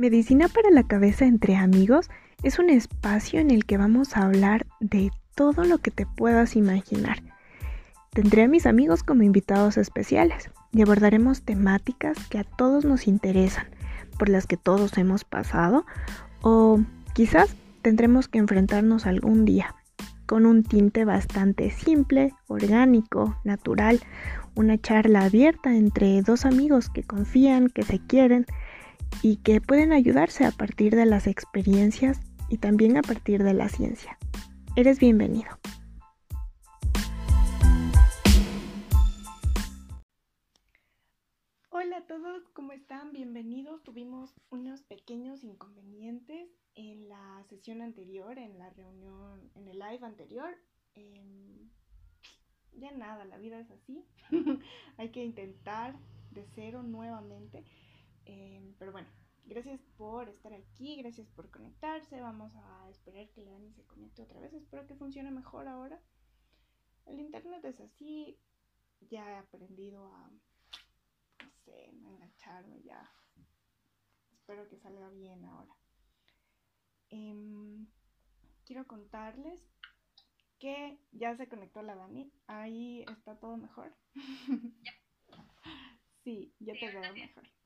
[0.00, 2.08] Medicina para la cabeza entre amigos
[2.42, 6.56] es un espacio en el que vamos a hablar de todo lo que te puedas
[6.56, 7.22] imaginar.
[8.14, 13.66] Tendré a mis amigos como invitados especiales y abordaremos temáticas que a todos nos interesan,
[14.18, 15.84] por las que todos hemos pasado
[16.40, 16.80] o
[17.12, 19.74] quizás tendremos que enfrentarnos algún día,
[20.24, 24.00] con un tinte bastante simple, orgánico, natural,
[24.54, 28.46] una charla abierta entre dos amigos que confían, que se quieren,
[29.22, 33.68] y que pueden ayudarse a partir de las experiencias y también a partir de la
[33.68, 34.18] ciencia.
[34.76, 35.50] Eres bienvenido.
[41.70, 43.12] Hola a todos, ¿cómo están?
[43.12, 43.82] Bienvenidos.
[43.82, 50.56] Tuvimos unos pequeños inconvenientes en la sesión anterior, en la reunión, en el live anterior.
[50.94, 51.70] Em,
[52.72, 54.04] ya nada, la vida es así.
[54.98, 55.96] Hay que intentar
[56.30, 57.64] de cero nuevamente.
[58.24, 59.08] Em, pero bueno,
[59.44, 62.20] gracias por estar aquí, gracias por conectarse.
[62.20, 64.52] Vamos a esperar que la Dani se conecte otra vez.
[64.52, 66.00] Espero que funcione mejor ahora.
[67.06, 68.38] El internet es así.
[69.00, 70.30] Ya he aprendido a,
[71.42, 73.10] no sé, no engancharme ya.
[74.32, 75.74] Espero que salga bien ahora.
[77.08, 77.86] Em,
[78.64, 79.66] quiero contarles
[80.60, 82.30] que ya se conectó la Dani.
[82.46, 83.96] Ahí está todo mejor.
[86.24, 87.59] sí, ya te veo mejor.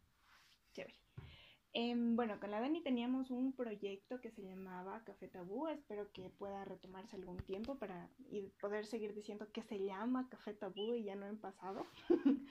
[1.76, 5.66] Em, bueno, con la Dani teníamos un proyecto que se llamaba Café Tabú.
[5.66, 8.08] Espero que pueda retomarse algún tiempo para
[8.60, 11.84] poder seguir diciendo que se llama Café Tabú y ya no en pasado.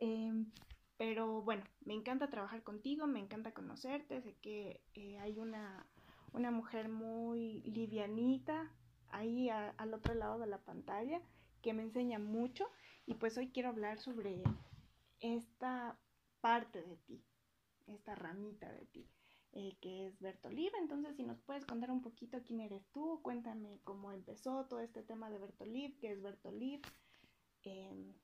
[0.00, 0.52] Em,
[0.96, 4.20] pero bueno, me encanta trabajar contigo, me encanta conocerte.
[4.20, 5.84] Sé que eh, hay una,
[6.32, 8.70] una, mujer muy livianita
[9.08, 11.20] ahí al otro lado de la pantalla
[11.62, 12.68] que me enseña mucho.
[13.06, 14.42] Y pues hoy quiero hablar sobre
[15.20, 15.98] esta
[16.40, 17.24] parte de ti,
[17.90, 19.08] esta ramita de ti,
[19.52, 20.72] eh, que es Bertolib.
[20.78, 25.02] Entonces, si nos puedes contar un poquito quién eres tú, cuéntame cómo empezó todo este
[25.02, 26.80] tema de Bertolib, qué es Bertolib.
[27.64, 28.14] Eh,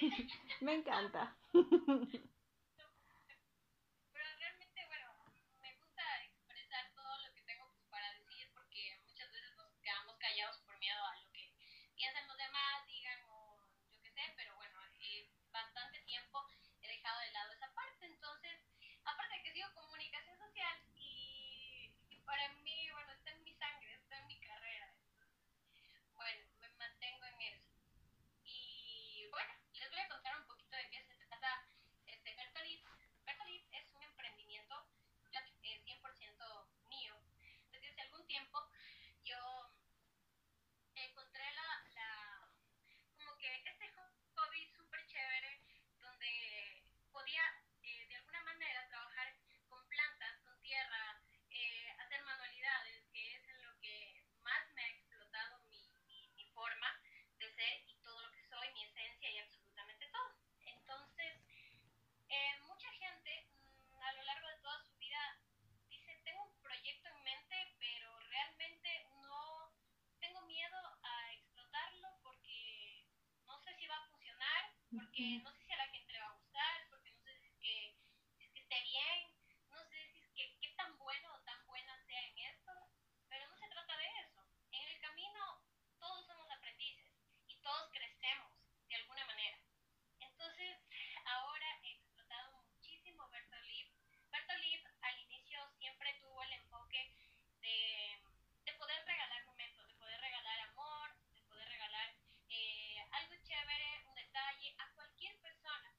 [0.60, 1.36] Me encanta.
[22.30, 22.59] porque no
[75.20, 75.26] sé
[75.66, 77.94] si a la gente le va a gustar, porque no sé si es que,
[78.38, 79.28] si es que esté bien,
[79.68, 82.72] no sé si es que qué tan bueno o tan buena sea en esto,
[83.28, 84.40] pero no se trata de eso.
[84.72, 85.60] En el camino
[85.98, 87.12] todos somos aprendices
[87.48, 88.50] y todos crecemos
[88.88, 89.58] de alguna manera.
[90.20, 90.78] Entonces,
[91.26, 93.92] ahora he explotado muchísimo Bertolib.
[94.30, 97.12] Bertolib al inicio siempre tuvo el enfoque
[97.60, 98.24] de,
[98.64, 102.08] de poder regalar momentos, de poder regalar amor, de poder regalar
[102.48, 104.00] eh, algo chévere,
[104.78, 105.90] a cualquier persona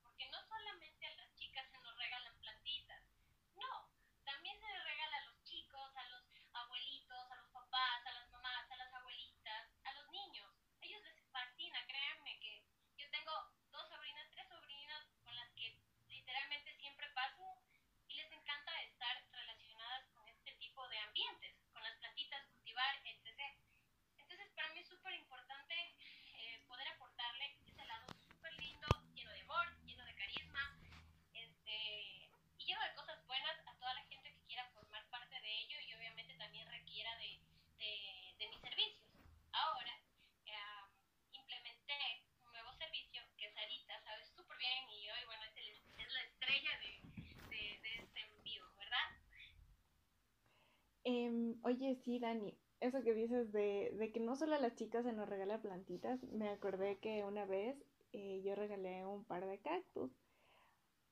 [51.14, 55.04] Em, oye, sí, Dani, eso que dices de, de, que no solo a las chicas
[55.04, 57.76] se nos regala plantitas, me acordé que una vez
[58.14, 60.12] eh, yo regalé un par de cactus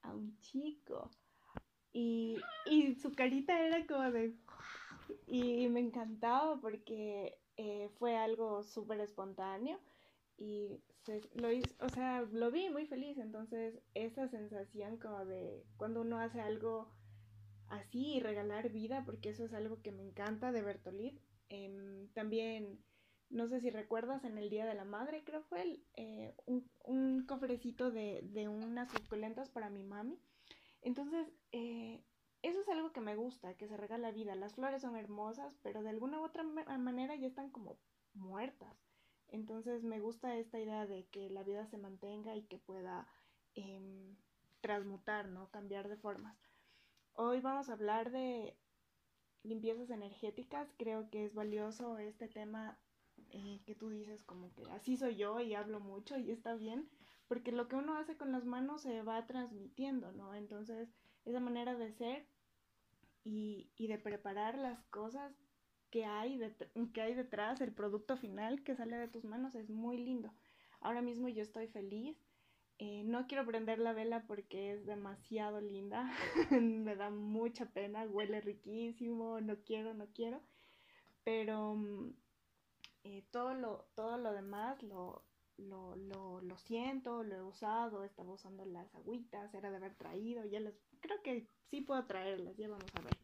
[0.02, 1.10] a un chico
[1.92, 4.34] y, y su carita era como de...
[5.28, 9.80] Y me encantaba porque eh, fue algo súper espontáneo
[10.38, 10.82] y
[11.34, 16.20] lo hizo, o sea, lo vi muy feliz, entonces esa sensación como de cuando uno
[16.20, 16.88] hace algo
[17.70, 21.20] así y regalar vida, porque eso es algo que me encanta de Bertolit.
[21.50, 22.84] Em, también,
[23.30, 27.26] no sé si recuerdas, en el Día de la Madre, creo fue eh, un, un,
[27.26, 30.20] cofrecito de, de, unas suculentas para mi mami.
[30.82, 32.04] Entonces, eh,
[32.42, 34.36] eso es algo que me gusta, que se regala vida.
[34.36, 37.80] Las flores son hermosas, pero de alguna u otra manera ya están como
[38.14, 38.78] muertas.
[39.28, 43.08] Entonces me gusta esta idea de que la vida se mantenga y que pueda
[43.56, 44.16] em,
[44.62, 45.50] transmutar, ¿no?
[45.50, 46.38] Cambiar de formas.
[47.14, 48.58] Hoy vamos a hablar de
[49.44, 50.74] limpiezas energéticas.
[50.78, 52.80] Creo que es valioso este tema
[53.32, 56.90] eh, que tú dices como que así soy yo y hablo mucho y está bien,
[57.28, 60.34] porque lo que uno hace con las manos se va transmitiendo, ¿no?
[60.34, 60.90] Entonces,
[61.26, 62.28] esa manera de ser
[63.24, 65.34] y, de preparar las cosas
[65.92, 66.40] que hay,
[66.94, 70.34] que hay detrás, el producto final que sale de tus manos es muy lindo.
[70.82, 72.18] Ahora mismo yo estoy feliz.
[72.82, 76.10] Eh, no quiero prender la vela porque es demasiado linda.
[76.52, 80.42] Me da mucha pena, huele riquísimo, no quiero, no quiero.
[81.26, 82.14] Pero mm,
[83.04, 85.24] eh, todo, lo, todo lo demás lo,
[85.58, 90.46] lo, lo, lo, siento, lo he usado, estaba usando las agüitas, era de haber traído,
[90.46, 93.18] ya les, creo que sí puedo traerlas, ya vamos a ver.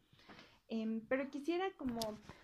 [0.68, 2.00] Em, pero quisiera como,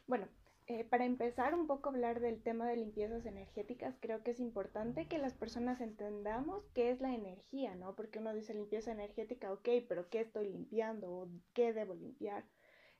[0.07, 0.27] bueno,
[0.73, 4.41] eh, para empezar un poco a hablar del tema de limpiezas energéticas, creo que es
[4.41, 7.95] importante que las personas entendamos qué es la energía, ¿no?
[7.95, 12.45] Porque uno dice limpieza energética, ok, pero ¿qué estoy limpiando o qué debo limpiar?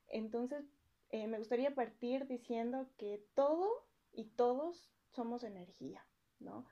[0.09, 0.65] Entonces,
[1.11, 3.69] eh, me gustaría partir diciendo que todo
[4.13, 6.07] y todos somos energía,
[6.39, 6.67] ¿no?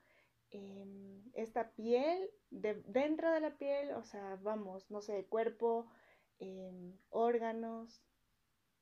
[0.50, 5.86] Em, esta piel, de, dentro de la piel, o sea, vamos, no sé, cuerpo,
[6.38, 8.02] em, órganos,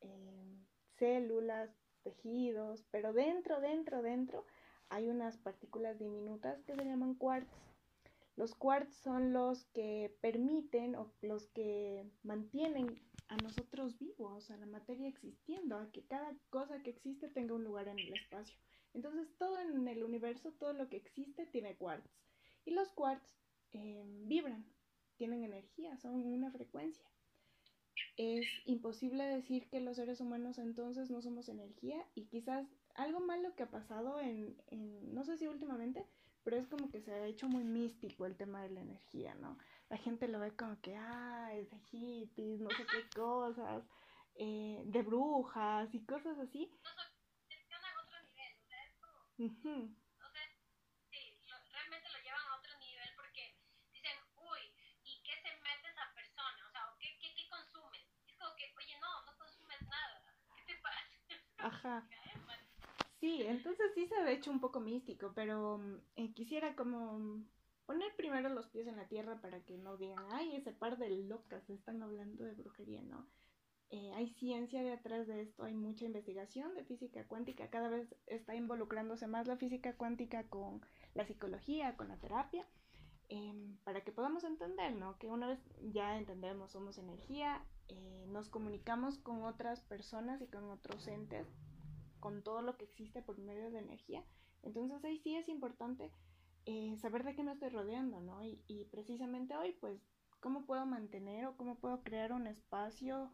[0.01, 0.65] Em,
[0.97, 1.71] células,
[2.03, 4.45] tejidos, pero dentro, dentro, dentro
[4.89, 7.57] hay unas partículas diminutas que se llaman quarks.
[8.37, 14.67] Los quarks son los que permiten o los que mantienen a nosotros vivos, a la
[14.67, 18.57] materia existiendo, a que cada cosa que existe tenga un lugar en el espacio.
[18.95, 22.11] Entonces todo en el universo, todo lo que existe tiene quarks.
[22.65, 23.37] Y los quarks
[23.73, 24.65] em, vibran,
[25.17, 27.05] tienen energía, son una frecuencia
[28.17, 33.55] es imposible decir que los seres humanos entonces no somos energía y quizás algo malo
[33.55, 36.05] que ha pasado en, en, no sé si últimamente,
[36.45, 39.59] pero es como que se ha hecho muy místico el tema de la energía, ¿no?
[39.89, 43.85] La gente lo ve como que, ah, es de hippies, no sé qué cosas,
[44.35, 46.71] eh, de brujas y cosas así.
[46.85, 50.08] a otro nivel, o sea, es como...
[63.21, 67.43] Sí, entonces sí se ha hecho un poco místico, pero mm, eh, quisiera como
[67.85, 71.09] poner primero los pies en la tierra para que no digan, ay, ese par de
[71.25, 73.27] locas están hablando de brujería, ¿no?
[73.91, 78.55] Eh, hay ciencia detrás de esto, hay mucha investigación de física cuántica, cada vez está
[78.55, 80.83] involucrándose más la física cuántica con
[81.15, 82.67] la psicología, con la terapia,
[83.31, 85.19] em, para que podamos entender, ¿no?
[85.19, 90.71] Que una vez ya entendemos, somos energía, eh, nos comunicamos con otras personas y con
[90.71, 91.49] otros entes,
[92.21, 94.25] con todo lo que existe por medio de energía.
[94.63, 96.11] Entonces ahí sí es importante
[96.67, 98.43] eh, saber de qué me estoy rodeando, ¿no?
[98.43, 100.01] Y, y, precisamente hoy, pues,
[100.41, 103.33] ¿cómo puedo mantener o cómo puedo crear un espacio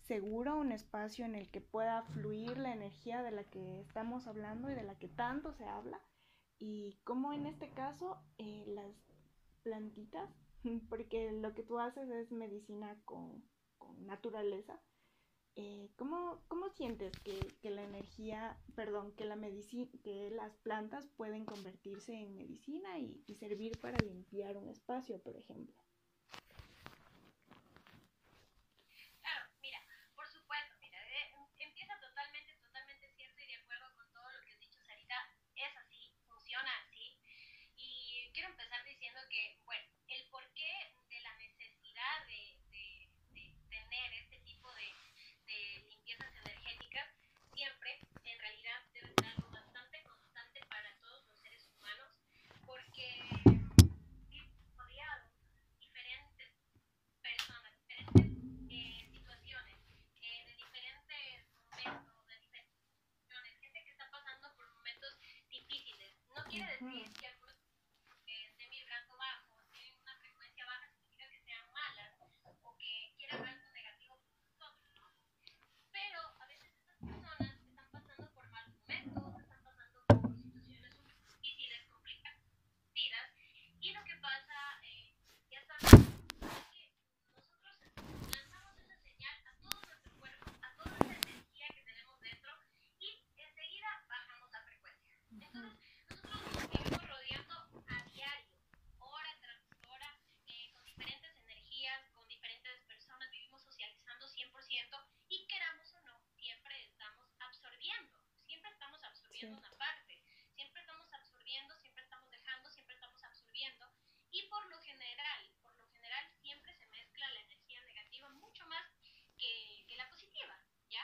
[0.00, 4.70] seguro, un espacio en el que pueda fluir la energía de la que estamos hablando
[4.70, 6.00] y de la que tanto se habla?
[6.58, 8.92] Y cómo en este caso eh, las
[9.62, 10.30] plantitas,
[10.88, 13.44] porque lo que tú haces es medicina con
[14.06, 14.80] naturaleza,
[15.56, 19.36] eh, ¿cómo, ¿cómo, sientes que, que, la energía, perdón, que la
[20.02, 25.81] que las plantas pueden convertirse en medicina y servir para limpiar un espacio, por ejemplo?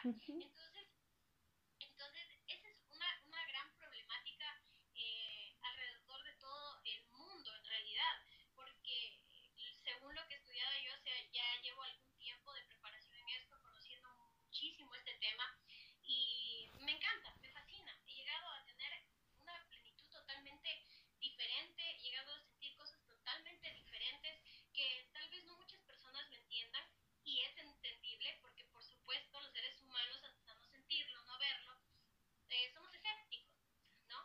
[0.08, 0.57] mmhmm.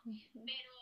[0.03, 0.72] Pero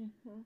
[0.00, 0.40] Mm-hmm.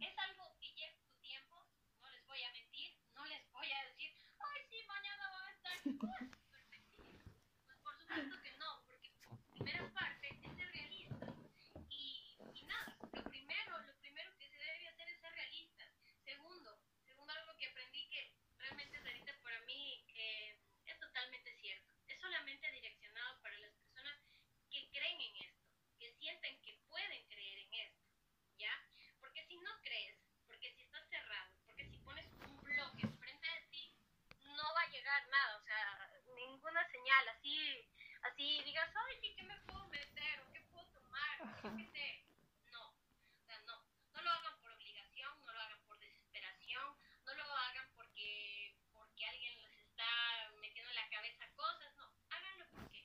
[38.76, 41.38] digas, ay, ¿qué, qué me puedo meter o qué puedo tomar?
[41.78, 42.25] ¿Qué sé?
[42.71, 43.73] No, o sea, no,
[44.12, 46.85] no lo hagan por obligación, no lo hagan por desesperación,
[47.25, 52.66] no lo hagan porque, porque alguien les está metiendo en la cabeza cosas, no, háganlo
[52.73, 53.00] porque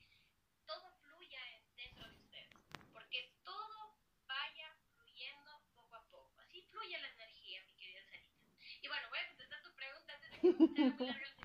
[0.65, 1.39] todo fluya
[1.77, 2.49] dentro de ustedes,
[2.91, 3.95] porque todo
[4.27, 8.43] vaya fluyendo poco a poco, así fluye la energía, mi querida Sarita.
[8.81, 11.40] Y bueno, voy a contestar tu pregunta antes de que me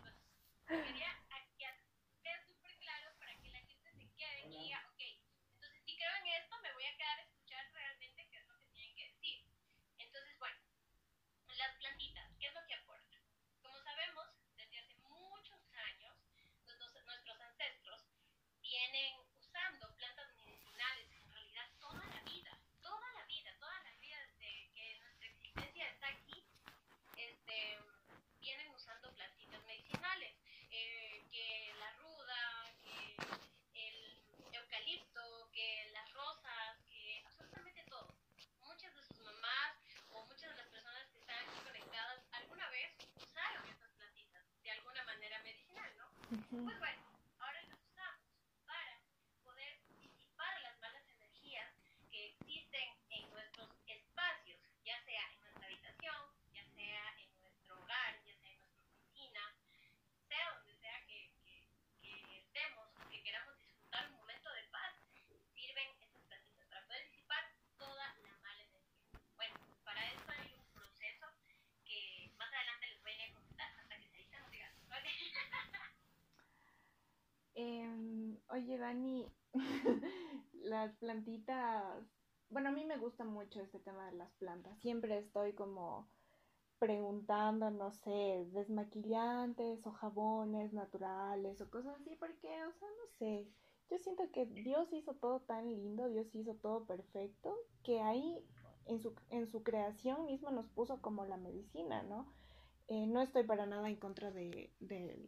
[46.64, 46.95] Выхватить.
[78.56, 79.30] Oye, Dani,
[80.54, 82.02] las plantitas.
[82.48, 84.78] Bueno, a mí me gusta mucho este tema de las plantas.
[84.80, 86.08] Siempre estoy como
[86.78, 93.46] preguntando, no sé, desmaquillantes o jabones naturales o cosas así, porque, o sea, no sé.
[93.90, 98.42] Yo siento que Dios hizo todo tan lindo, Dios hizo todo perfecto, que ahí
[98.86, 102.32] en su, en su creación mismo nos puso como la medicina, ¿no?
[102.88, 105.20] Eh, no estoy para nada en contra de, de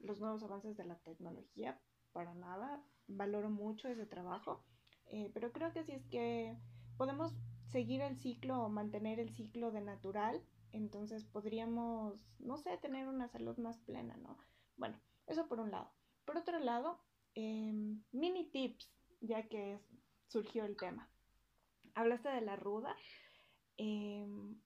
[0.00, 1.80] los nuevos avances de la tecnología,
[2.16, 2.82] para nada.
[3.08, 4.64] Valoro mucho ese trabajo,
[5.08, 6.56] eh, pero creo que si es que
[6.96, 10.42] podemos seguir el ciclo o mantener el ciclo de natural,
[10.72, 14.38] entonces podríamos, no sé, tener una salud más plena, ¿no?
[14.78, 15.92] Bueno, eso por un lado.
[16.24, 16.98] Por otro lado,
[17.34, 19.78] em, mini tips, ya que
[20.26, 21.10] surgió el tema.
[21.94, 22.96] Hablaste de la ruda.
[23.76, 24.58] Em,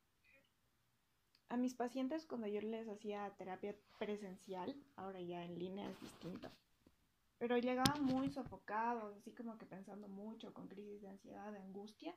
[1.48, 6.48] a mis pacientes cuando yo les hacía terapia presencial, ahora ya en línea es distinto,
[7.40, 12.14] pero llegaba muy sofocados, así como que pensando mucho, con crisis de ansiedad, de angustia.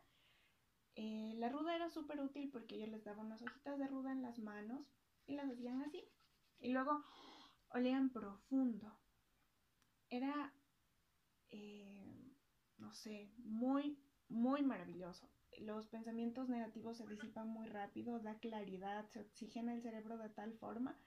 [0.95, 4.21] Eh, la ruda era súper útil porque yo les daba unas hojitas de ruda en
[4.21, 4.85] las manos
[5.25, 6.05] y las hacían así.
[6.59, 7.05] Y luego
[7.69, 8.99] olían profundo.
[10.09, 10.53] Era,
[11.51, 12.35] eh,
[12.77, 15.29] no sé, muy, muy maravilloso.
[15.57, 20.53] Los pensamientos negativos se disipan muy rápido, da claridad, se oxigena el cerebro de tal
[20.55, 20.99] forma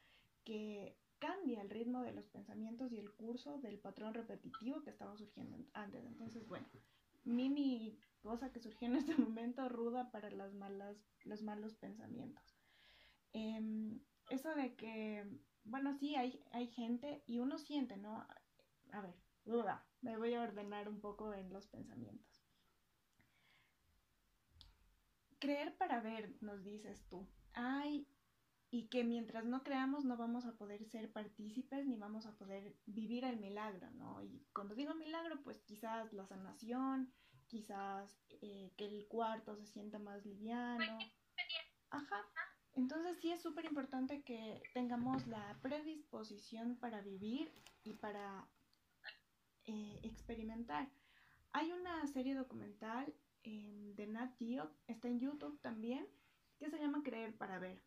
[0.42, 5.16] que cambia el ritmo de los pensamientos y el curso del patrón repetitivo que estaba
[5.16, 6.05] surgiendo antes.
[6.05, 6.66] Entonces, bueno,
[7.24, 12.57] mini cosa que surgió en este momento ruda para las malas, los malos pensamientos.
[13.33, 14.00] Em,
[14.31, 15.24] eso de que,
[15.64, 18.26] bueno, sí, hay, hay gente y uno siente, ¿no?
[18.92, 22.42] A ver, duda, me voy a ordenar un poco en los pensamientos.
[25.38, 27.29] Creer para ver, nos dices tú.
[27.52, 28.09] Ay,
[28.70, 32.76] y que mientras no creamos no vamos a poder ser partícipes ni vamos a poder
[32.87, 34.22] vivir el milagro, ¿no?
[34.22, 37.12] Y cuando digo milagro, pues quizás la sanación,
[37.46, 40.98] quizás eh, que el cuarto se sienta más liviano.
[41.90, 42.24] Ajá.
[42.74, 47.50] Entonces sí es súper importante que tengamos la predisposición para vivir
[47.85, 48.46] y para
[49.64, 50.90] eh, experimentar.
[51.52, 56.07] Hay una serie documental em, de Nat Geo, está en YouTube también,
[56.59, 57.83] que se llama Creer para ver.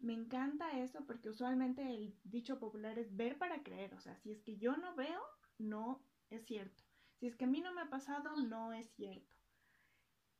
[0.00, 4.30] Me encanta eso porque usualmente el dicho popular es ver para creer, o sea, si
[4.30, 5.20] es que yo no veo,
[5.58, 6.84] no es cierto.
[7.16, 9.34] Si es que a mí no me ha pasado, no es cierto.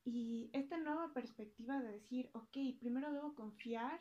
[0.05, 4.01] Y esta nueva perspectiva de decir, ok, primero debo confiar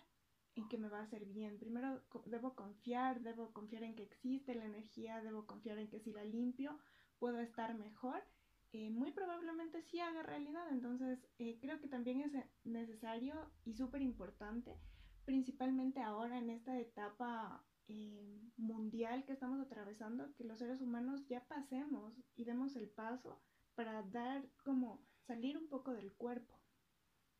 [0.55, 4.55] en que me va a hacer bien, primero debo confiar, debo confiar en que existe
[4.55, 6.77] la energía, debo confiar en que si la limpio
[7.19, 8.23] puedo estar mejor,
[8.73, 10.67] eh, muy probablemente sí haga realidad.
[10.69, 12.31] Entonces eh, creo que también es
[12.63, 14.77] necesario y súper importante,
[15.27, 21.43] principalmente ahora en esta etapa eh, mundial que estamos atravesando, que los seres humanos ya
[21.43, 23.37] pasemos y demos el paso
[23.75, 26.57] para dar como salir un poco del cuerpo.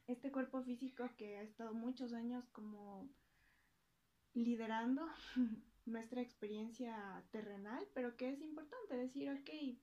[0.06, 3.10] Este cuerpo físico que ha estado muchos años como
[4.34, 5.08] liderando
[5.86, 9.80] nuestra experiencia terrenal, pero que es importante decir, ok,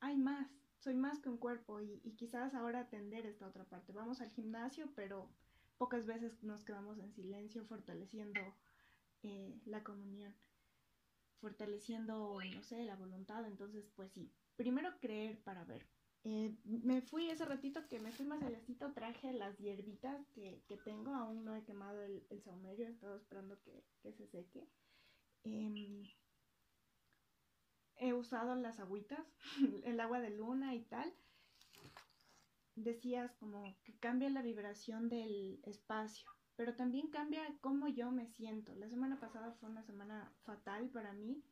[0.00, 3.94] hay más, soy más que un cuerpo y, y quizás ahora atender esta otra parte.
[3.94, 5.30] Vamos al gimnasio, pero
[5.78, 8.40] pocas veces nos quedamos en silencio fortaleciendo
[9.22, 10.34] eh, la comunión,
[11.40, 13.46] fortaleciendo, no sé, la voluntad.
[13.46, 15.86] Entonces, pues sí, primero creer para ver.
[16.26, 18.58] Eh, me fui ese ratito que me fui más allá,
[18.94, 23.60] traje las hierbitas que, tengo, aún no he quemado el, el saumerio, he estado esperando
[23.60, 24.66] que, se seque.
[25.44, 26.02] Em,
[27.96, 29.26] he usado las agüitas,
[29.84, 31.12] el agua de luna y tal.
[32.76, 38.74] Decías como que cambia la vibración del espacio pero también cambia cómo yo me siento.
[38.74, 41.42] La semana pasada fue una semana fatal para mí.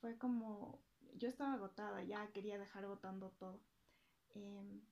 [0.00, 0.80] Fue como,
[1.14, 3.60] yo estaba agotada, ya quería dejar agotando todo.
[4.30, 4.82] Em,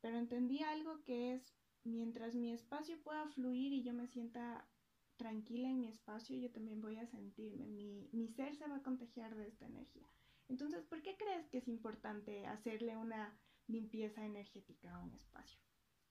[0.00, 4.66] pero entendí algo que es, mientras mi espacio pueda fluir y yo me sienta
[5.16, 8.82] tranquila en mi espacio, yo también voy a sentirme, mi, mi ser se va a
[8.82, 10.08] contagiar de esta energía.
[10.48, 13.38] Entonces, ¿por qué crees que es importante hacerle una
[13.70, 15.60] limpieza energética a un espacio,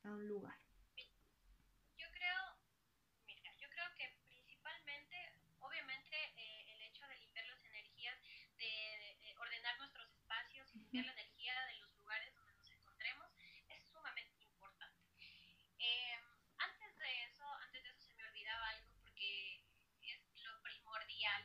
[0.03, 0.57] a un lugar?
[10.91, 13.31] la energía de los lugares donde nos encontremos
[13.69, 15.05] es sumamente importante.
[15.77, 16.21] Em,
[16.57, 19.63] antes de eso, antes de eso se me olvidaba algo porque
[20.01, 21.43] es lo primordial.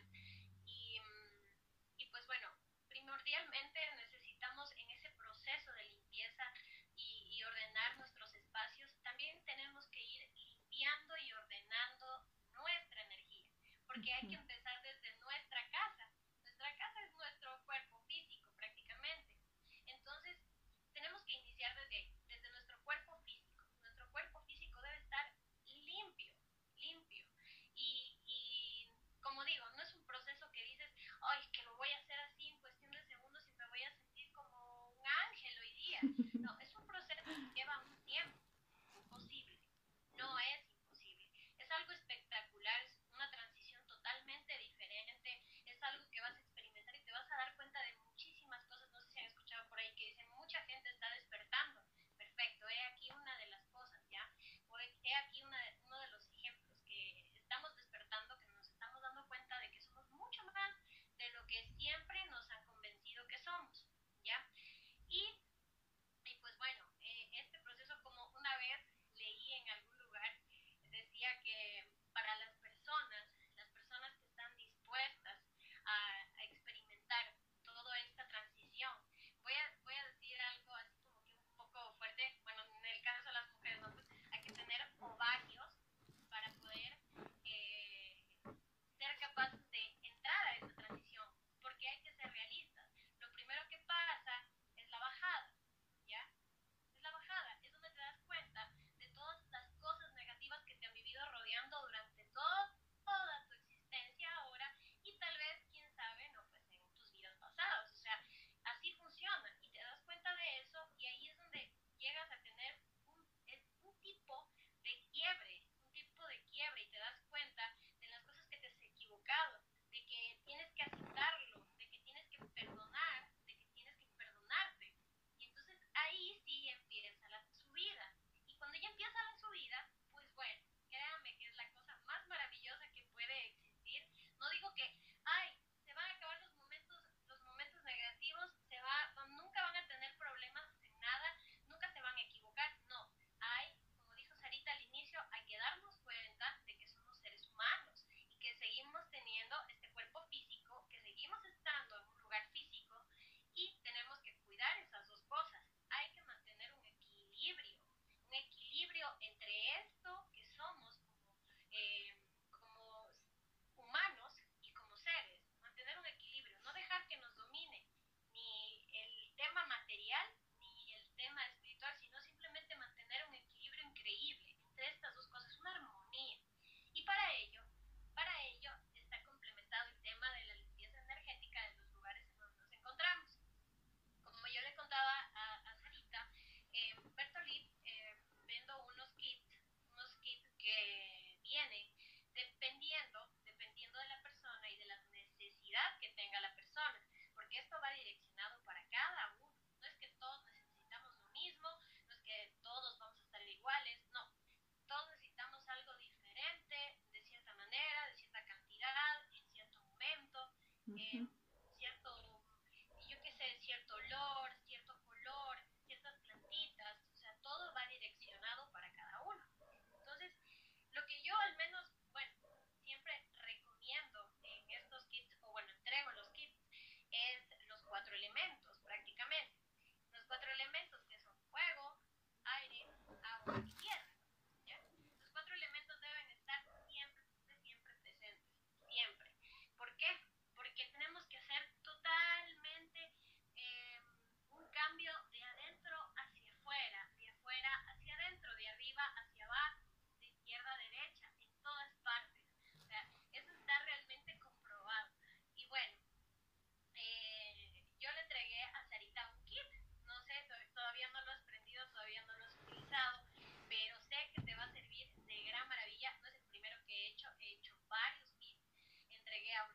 [0.64, 2.48] Y, mm, y pues bueno,
[2.88, 6.44] primordialmente necesitamos en ese proceso de limpieza
[6.96, 12.24] y, y ordenar nuestros espacios, también tenemos que ir limpiando y ordenando
[12.54, 13.06] nuestra
[13.96, 14.43] energía,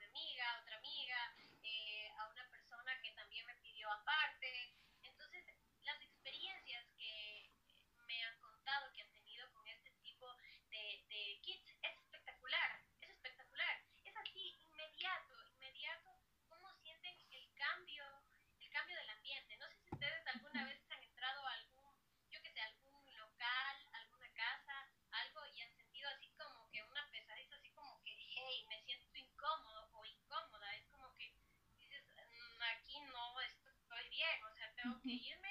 [0.10, 1.20] amiga, a otra amiga,
[1.64, 4.04] eh, a una persona que también me pidió a
[34.90, 35.49] Okay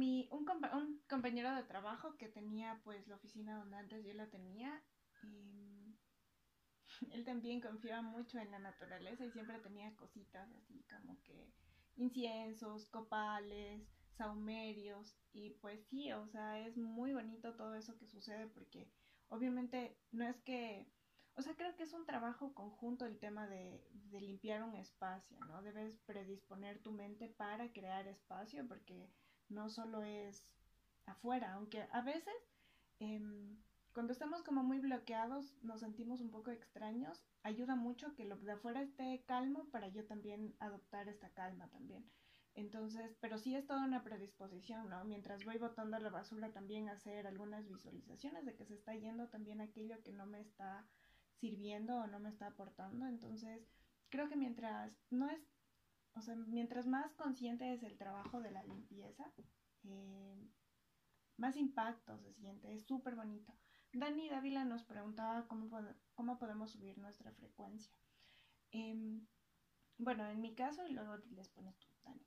[0.00, 4.14] mi, un, compa- un compañero de trabajo que tenía pues la oficina donde antes yo
[4.14, 4.70] la tenía,
[5.22, 5.94] em,
[7.12, 11.52] él también confiaba mucho en la naturaleza y siempre tenía cositas así como que
[11.96, 13.82] inciensos, copales,
[14.16, 18.90] saumerios y pues sí, o sea, es muy bonito todo eso que sucede porque
[19.28, 20.86] obviamente no es que,
[21.36, 23.80] o sea, creo que es un trabajo conjunto el tema de
[24.20, 25.62] limpiar un espacio, ¿no?
[25.62, 29.10] Debes predisponer tu mente para crear espacio porque
[29.50, 30.56] no solo es
[31.06, 32.34] afuera, aunque a veces
[33.00, 33.56] em,
[33.92, 38.52] cuando estamos como muy bloqueados nos sentimos un poco extraños, ayuda mucho que lo de
[38.52, 42.08] afuera esté calmo para yo también adoptar esta calma también.
[42.54, 45.04] Entonces, pero sí es toda una predisposición, ¿no?
[45.04, 49.60] Mientras voy botando la basura también hacer algunas visualizaciones de que se está yendo también
[49.60, 50.86] aquello que no me está
[51.40, 53.06] sirviendo o no me está aportando.
[53.06, 53.66] Entonces,
[54.08, 55.40] creo que mientras no es,
[56.14, 59.30] o sea, mientras más consciente es el trabajo de la limpieza,
[59.84, 60.48] eh,
[61.36, 63.54] más impacto se siente, es súper bonito.
[63.92, 67.92] Dani Dávila nos preguntaba cómo, pod- cómo podemos subir nuestra frecuencia.
[68.72, 69.26] Em,
[69.98, 72.26] bueno, en mi caso, y luego les pones tú, Dani.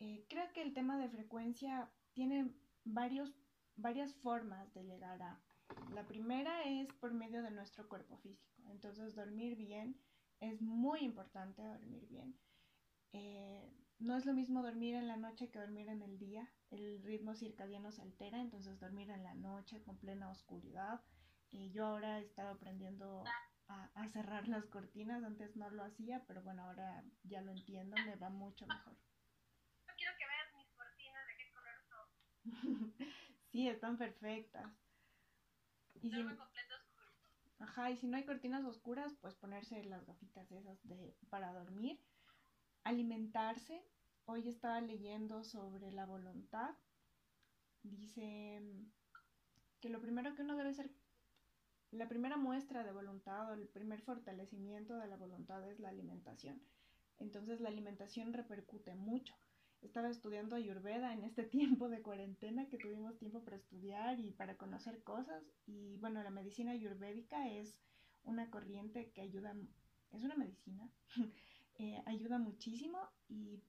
[0.00, 2.50] Eh, creo que el tema de frecuencia tiene
[2.84, 3.34] varios,
[3.76, 5.38] varias formas de llegar a.
[5.92, 8.62] La primera es por medio de nuestro cuerpo físico.
[8.70, 9.96] Entonces, dormir bien
[10.40, 12.34] es muy importante, dormir bien.
[13.12, 16.48] Eh, no es lo mismo dormir en la noche que dormir en el día.
[16.70, 21.00] El ritmo circadiano se altera, entonces dormir en la noche con plena oscuridad.
[21.52, 23.24] Eh, yo ahora he estado aprendiendo
[23.68, 27.96] a, a cerrar las cortinas, antes no lo hacía, pero bueno, ahora ya lo entiendo,
[28.06, 28.96] me va mucho mejor.
[29.86, 32.94] No quiero que veas mis cortinas de qué color son.
[33.52, 34.70] sí, están perfectas.
[36.02, 37.06] Y si, Duermo completo oscuro.
[37.58, 42.00] ajá, y si no hay cortinas oscuras, pues ponerse las gafitas esas de, para dormir.
[42.84, 43.84] Alimentarse.
[44.24, 46.74] Hoy estaba leyendo sobre la voluntad.
[47.82, 48.62] Dice
[49.80, 50.90] que lo primero que uno debe ser,
[51.90, 56.62] la primera muestra de voluntad o el primer fortalecimiento de la voluntad es la alimentación.
[57.18, 59.34] Entonces la alimentación repercute mucho.
[59.82, 64.56] Estaba estudiando Ayurveda en este tiempo de cuarentena que tuvimos tiempo para estudiar y para
[64.56, 65.42] conocer cosas.
[65.66, 67.80] Y bueno, la medicina ayurvédica es
[68.24, 69.54] una corriente que ayuda,
[70.12, 70.90] es una medicina,
[72.20, 73.62] ayuda muchísimo y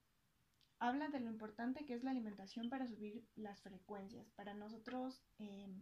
[0.77, 5.73] habla de lo importante que es la alimentación para subir las frecuencias, para nosotros eh,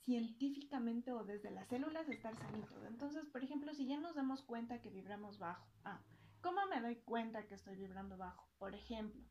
[0.00, 2.84] científicamente o desde las células estar sanitos.
[2.86, 6.02] Entonces, por ejemplo, si ya nos damos cuenta que vibramos bajo, ah,
[6.40, 8.48] ¿cómo me doy cuenta que estoy vibrando bajo?
[8.58, 9.22] Por ejemplo,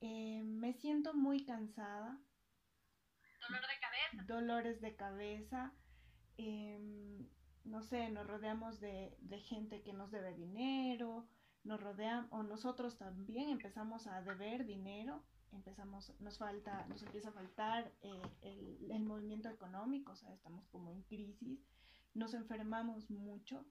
[0.00, 2.20] eh, me siento muy cansada,
[3.48, 4.26] Dolor de cabeza.
[4.26, 5.72] dolores de cabeza,
[6.36, 7.26] eh,
[7.64, 11.26] no sé, nos rodeamos de, de, gente que nos debe dinero,
[11.64, 17.32] nos rodean o nosotros también empezamos a deber dinero, empezamos, nos falta, nos empieza a
[17.32, 21.60] faltar eh, el, el, movimiento económico, o sea, estamos como en crisis,
[22.14, 23.66] nos enfermamos mucho,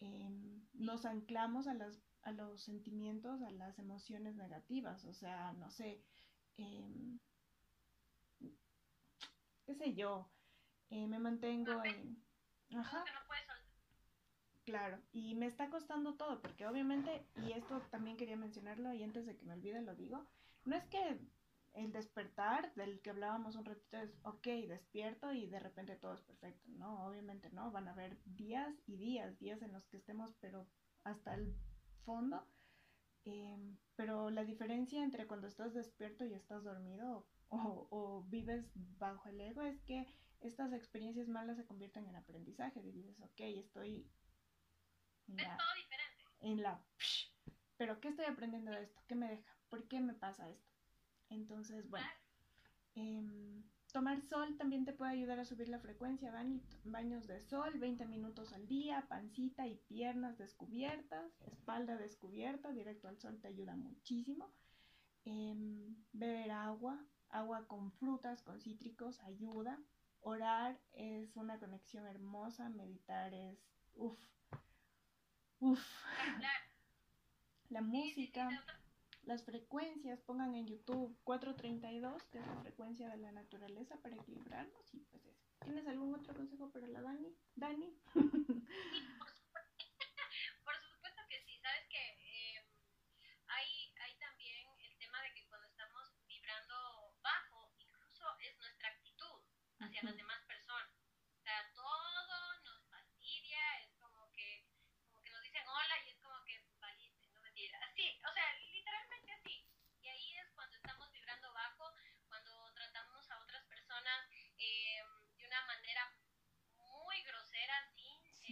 [0.00, 0.30] eh,
[0.74, 6.00] nos anclamos a las a los sentimientos, a las emociones negativas, o sea, no sé,
[6.56, 7.18] eh,
[9.66, 10.30] qué sé yo,
[10.90, 12.22] eh, me mantengo en...
[12.76, 13.04] Ajá.
[13.04, 13.46] Que no puedes
[14.64, 19.26] Claro, y me está costando todo, porque obviamente, y esto también quería mencionarlo y antes
[19.26, 20.24] de que me olvide lo digo,
[20.64, 21.18] no es que
[21.74, 26.22] el despertar del que hablábamos un ratito es, ok, despierto y de repente todo es
[26.22, 30.32] perfecto, no, obviamente no, van a haber días y días, días en los que estemos,
[30.40, 30.68] pero
[31.02, 31.56] hasta el
[32.04, 32.46] fondo,
[33.24, 33.58] eh,
[33.96, 39.40] pero la diferencia entre cuando estás despierto y estás dormido o, o, vives bajo el
[39.40, 40.06] ego es que
[40.40, 44.08] estas experiencias malas se convierten en aprendizaje y dices, ok, estoy
[45.32, 46.24] en la, es todo diferente.
[46.40, 46.84] En la,
[47.76, 49.02] pero ¿qué estoy aprendiendo de esto?
[49.08, 49.56] ¿Qué me deja?
[49.68, 50.70] ¿Por qué me pasa esto?
[51.30, 52.06] Entonces, bueno,
[52.94, 56.32] eh, tomar sol también te puede ayudar a subir la frecuencia.
[56.84, 63.18] Baños de sol, 20 minutos al día, pancita y piernas descubiertas, espalda descubierta, directo al
[63.18, 64.52] sol te ayuda muchísimo.
[65.24, 65.54] Eh,
[66.12, 69.78] beber agua, agua con frutas, con cítricos, ayuda.
[70.20, 73.58] Orar es una conexión hermosa, meditar es,
[73.94, 74.20] uff,
[75.62, 75.80] Uf.
[77.70, 78.50] La música,
[79.22, 84.92] las frecuencias, pongan en YouTube 432, que es la frecuencia de la naturaleza para equilibrarnos
[84.92, 85.40] y pues eso.
[85.64, 87.32] ¿Tienes algún otro consejo para la Dani?
[87.54, 87.96] Dani.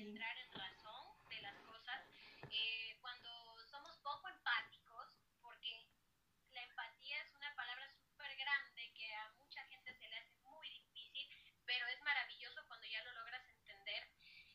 [0.00, 2.00] entrar en razón de las cosas,
[2.50, 3.28] eh, cuando
[3.70, 5.08] somos poco empáticos,
[5.42, 5.86] porque
[6.52, 10.68] la empatía es una palabra súper grande que a mucha gente se le hace muy
[10.70, 11.28] difícil,
[11.66, 14.08] pero es maravilloso cuando ya lo logras entender.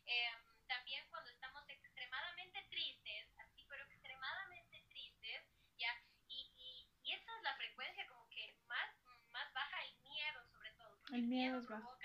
[0.07, 0.29] Eh,
[0.67, 5.43] también cuando estamos extremadamente tristes, así, pero extremadamente tristes,
[5.77, 5.93] ¿ya?
[6.27, 8.89] Y, y, y esa es la frecuencia como que más,
[9.29, 10.97] más baja el miedo, sobre todo.
[11.13, 11.95] El miedo, el miedo es bajo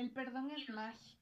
[0.00, 1.19] El perdón es mágico.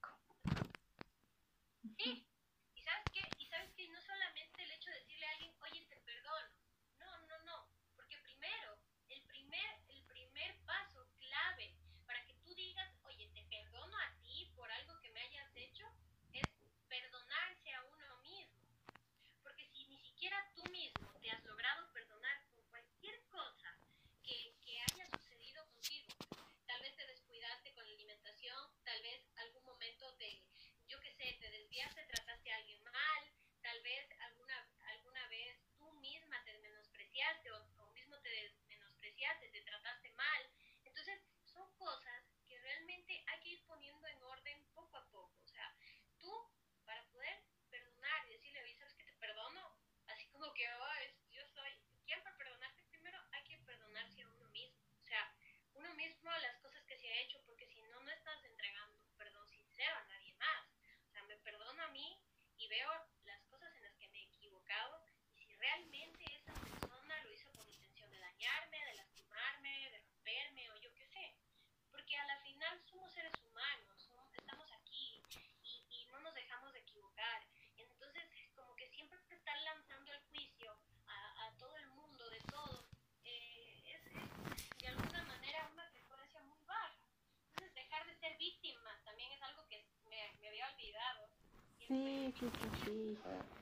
[91.89, 93.19] Sim, sim, sim, sim.
[93.25, 93.58] É.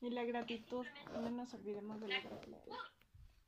[0.00, 2.72] Y la gratitud, no nos olvidemos de la gratitud.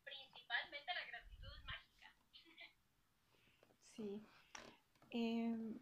[0.04, 2.14] Principalmente la gratitud mágica.
[3.94, 4.22] Sí.
[5.10, 5.78] Em,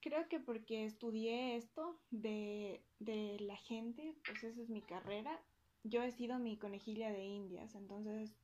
[0.00, 5.42] creo que porque estudié esto de, de la gente, pues esa es mi carrera,
[5.84, 8.36] yo he sido mi conejilla de indias, entonces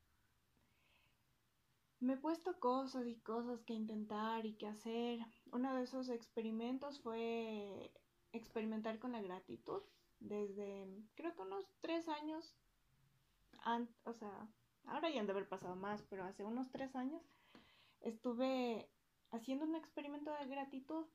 [2.01, 5.21] me he puesto cosas y cosas que intentar y que hacer.
[5.53, 7.93] Uno de esos experimentos fue
[8.33, 9.83] experimentar con la gratitud.
[10.21, 12.57] Desde creo que unos tres años,
[14.05, 14.49] o sea,
[14.87, 17.23] ahora ya han de haber pasado más, pero hace unos tres años
[18.01, 18.91] estuve
[19.31, 21.07] haciendo un experimento de gratitud,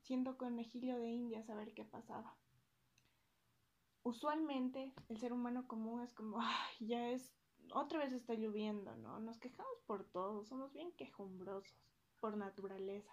[0.00, 2.36] siendo conejillo de indias a ver qué pasaba.
[4.02, 7.32] Usualmente el ser humano común es como, ay, ya es
[7.72, 9.20] otra vez está lloviendo, ¿no?
[9.20, 11.78] Nos quejamos por todo, somos bien quejumbrosos
[12.20, 13.12] por naturaleza.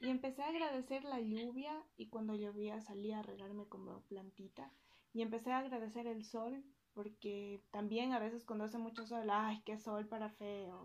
[0.00, 4.70] Y empecé a agradecer la lluvia y cuando llovía salía a regarme como plantita.
[5.12, 9.62] Y empecé a agradecer el sol porque también a veces cuando hace mucho sol, ay,
[9.64, 10.84] qué sol para feo.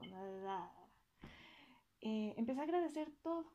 [2.02, 3.52] Eh, empecé a agradecer todo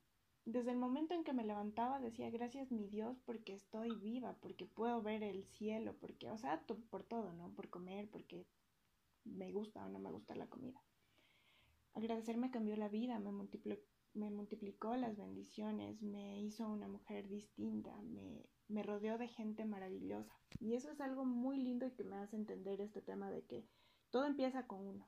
[0.47, 4.65] desde el momento en que me levantaba decía gracias mi Dios porque estoy viva, porque
[4.65, 7.53] puedo ver el cielo, porque, o sea, por todo, ¿no?
[7.53, 8.47] Por comer, porque
[9.25, 10.81] me gusta o no me gusta la comida.
[11.95, 13.83] Agradecer me cambió la vida, me multiplicó,
[14.17, 20.35] me multiplicó las bendiciones, me hizo una mujer distinta, me, me rodeó de gente maravillosa.
[20.59, 23.69] Y eso es algo muy lindo y que me hace entender este tema de que
[24.11, 25.07] todo empieza con uno.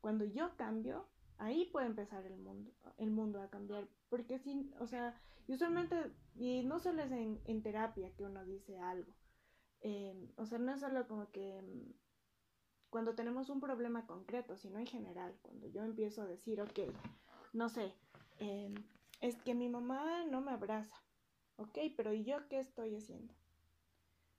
[0.00, 1.06] Cuando yo cambio,
[1.38, 3.88] ahí puede empezar el mundo, el mundo a cambiar.
[4.08, 5.96] Porque si, o sea, y usualmente,
[6.36, 9.12] y no solo es en, terapia que uno dice algo.
[9.82, 11.92] Eh, o sea, no es solo como que mm,
[12.90, 16.80] cuando tenemos un problema concreto, sino en general, cuando yo empiezo a decir, ok,
[17.52, 17.94] no sé,
[18.40, 18.74] em,
[19.20, 21.02] es que mi mamá no me abraza,
[21.56, 23.34] ok, pero ¿y yo qué estoy haciendo?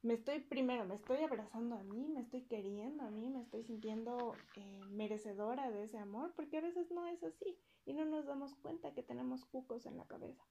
[0.03, 3.63] me estoy, primero, me estoy abrazando a mí, me estoy queriendo a mí, me estoy
[3.63, 8.25] sintiendo eh, merecedora de ese amor, porque a veces no es así y no nos
[8.25, 10.43] damos cuenta que tenemos cucos en la cabeza.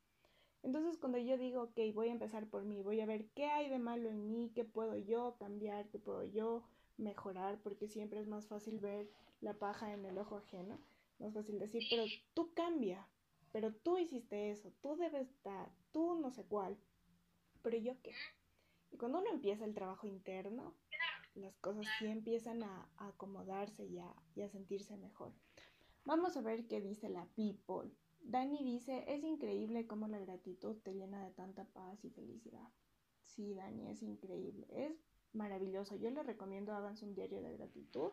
[0.63, 3.69] Entonces cuando yo digo, ok, voy a empezar por mí, voy a ver qué hay
[3.69, 6.63] de malo en mí, qué puedo yo cambiar, qué puedo yo
[6.97, 10.79] mejorar, porque siempre es más fácil ver la paja en el ojo ajeno,
[11.19, 13.09] más fácil decir, pero tú cambia,
[13.53, 16.79] pero tú hiciste eso, tú debes estar, tú no sé cuál,
[17.63, 18.13] pero yo qué.
[18.91, 20.75] Y cuando uno empieza el trabajo interno,
[21.35, 25.33] las cosas sí empiezan a, acomodarse y a, a sentirse mejor.
[26.05, 27.91] Vamos a ver qué dice la people.
[28.23, 32.69] Dani dice, es increíble cómo la gratitud te llena de tanta paz y felicidad.
[33.23, 34.67] Sí, Dani, es increíble.
[34.71, 35.01] Es
[35.33, 35.97] maravilloso.
[35.97, 38.13] Yo les recomiendo hagan un diario de gratitud.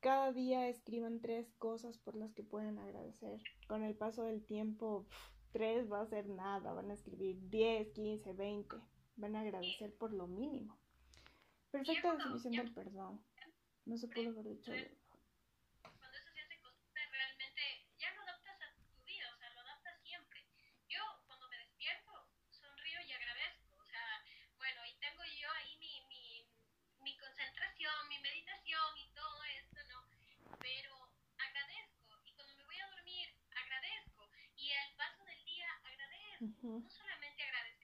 [0.00, 3.40] Cada día escriban tres cosas por las que pueden agradecer.
[3.68, 5.06] Con el paso del tiempo,
[5.52, 6.72] tres va a ser nada.
[6.72, 8.76] Van a escribir 10, 15, 20
[9.20, 10.80] van a agradecer por lo mínimo.
[11.70, 13.24] Perfecta definición del perdón.
[13.84, 14.72] No se puede haber dicho.
[14.72, 17.62] Cuando eso se hace costumbre, realmente
[17.98, 20.40] ya lo adaptas a tu vida, o sea, lo adaptas siempre.
[20.88, 22.10] Yo, cuando me despierto,
[22.50, 23.76] sonrío y agradezco.
[23.76, 24.24] O sea,
[24.56, 26.48] bueno, y tengo yo ahí mi, mi,
[27.04, 30.00] mi concentración, mi meditación y todo esto, ¿no?
[30.58, 30.92] Pero
[31.38, 32.12] agradezco.
[32.24, 34.28] Y cuando me voy a dormir, agradezco.
[34.56, 35.68] Y al paso del día,
[36.40, 37.80] No solamente agradezco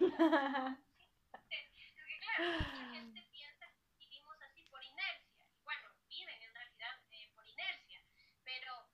[0.00, 0.34] Porque
[2.20, 5.44] claro, mucha gente piensa que vivimos así por inercia.
[5.62, 8.00] Bueno, viven en realidad eh, por inercia.
[8.42, 8.88] Pero,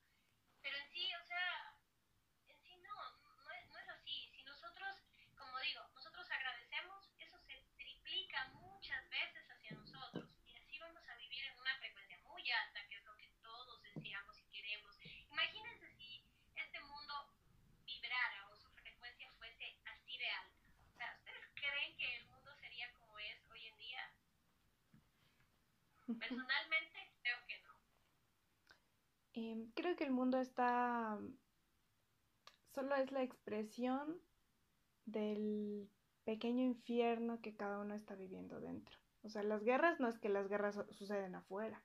[0.61, 1.75] pero en sí, o sea,
[2.49, 4.29] en sí no, no es, no es así.
[4.35, 4.97] Si nosotros,
[5.37, 10.29] como digo, nosotros agradecemos, eso se triplica muchas veces hacia nosotros.
[10.45, 13.83] Y así vamos a vivir en una frecuencia muy alta, que es lo que todos
[13.83, 14.99] deseamos y queremos.
[15.31, 16.25] Imagínense si
[16.57, 17.33] este mundo
[17.85, 20.57] vibrara o su frecuencia fuese así de alta.
[26.07, 27.75] Personalmente creo que no.
[29.35, 31.19] Em, creo que el mundo está...
[32.75, 34.21] Solo es la expresión
[35.07, 35.91] del
[36.25, 38.99] pequeño infierno que cada uno está viviendo dentro.
[39.23, 41.83] O sea, las guerras no es que las guerras suceden afuera.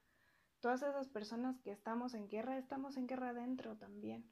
[0.60, 4.30] Todas esas personas que estamos en guerra, estamos en guerra dentro también.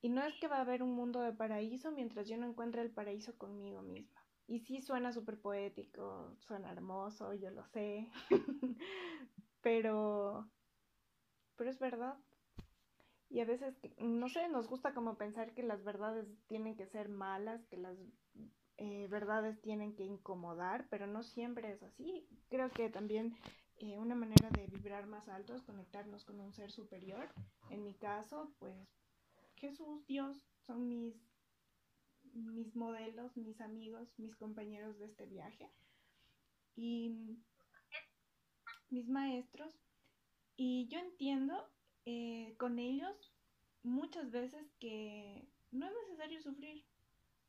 [0.00, 2.82] Y no es que va a haber un mundo de paraíso mientras yo no encuentre
[2.82, 4.23] el paraíso conmigo misma.
[4.46, 8.10] Y sí suena súper poético, suena hermoso, yo lo sé,
[9.62, 10.50] pero,
[11.56, 12.16] pero es verdad.
[13.30, 17.08] Y a veces, no sé, nos gusta como pensar que las verdades tienen que ser
[17.08, 17.96] malas, que las
[18.76, 22.28] eh, verdades tienen que incomodar, pero no siempre es así.
[22.48, 23.34] Creo que también
[23.76, 27.28] eh, una manera de vibrar más alto es conectarnos con un ser superior.
[27.70, 28.76] En mi caso, pues
[29.56, 31.14] Jesús, Dios, son mis,
[32.34, 35.70] mis modelos, mis amigos, mis compañeros de este viaje
[36.76, 37.38] y
[38.90, 39.74] mis maestros.
[40.56, 41.68] Y yo entiendo
[42.04, 43.32] eh, con ellos
[43.82, 46.84] muchas veces que no es necesario sufrir,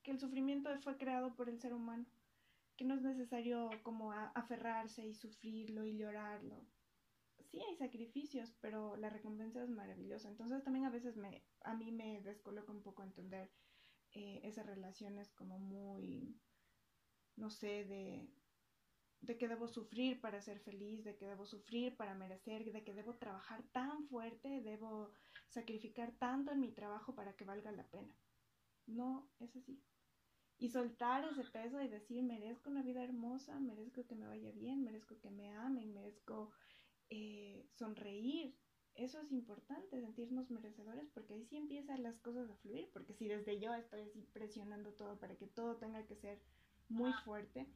[0.04, 2.06] que el sufrimiento fue creado por el ser humano,
[2.78, 6.66] que no es necesario como aferrarse y sufrirlo y llorarlo.
[7.52, 10.28] Sí hay sacrificios, pero la recompensa es maravillosa.
[10.28, 13.50] Entonces también a veces me, a mí me descoloca un poco entender
[14.16, 16.40] eh, esas relaciones como muy,
[17.36, 18.28] no sé, de,
[19.20, 22.94] de que debo sufrir para ser feliz, de que debo sufrir para merecer, de que
[22.94, 25.12] debo trabajar tan fuerte, debo
[25.50, 28.16] sacrificar tanto en mi trabajo para que valga la pena.
[28.88, 29.84] No es así.
[30.58, 34.84] Y soltar ese peso y decir, merezco una vida hermosa, merezco que me vaya bien,
[34.86, 36.54] merezco que me amen, merezco
[37.10, 38.56] eh, sonreír.
[38.96, 43.28] Eso es importante, sentirnos merecedores, porque ahí sí empiezan las cosas a fluir, porque si
[43.28, 46.42] desde yo estoy así presionando todo para que todo tenga que ser
[46.88, 47.68] muy fuerte,